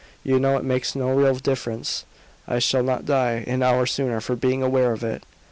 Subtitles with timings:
[0.23, 2.05] You know it makes no real difference.
[2.47, 5.21] I shall not die an hour sooner for being aware of it."